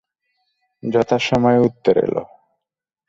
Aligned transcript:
যথাসময়ে 0.83 1.59
উত্তর 1.67 1.95
এল। 2.05 2.15